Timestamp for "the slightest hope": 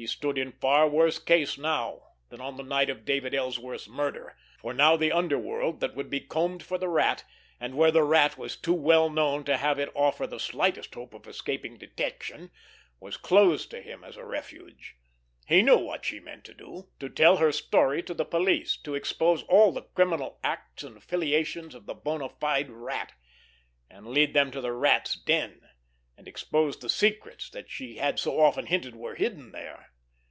10.24-11.14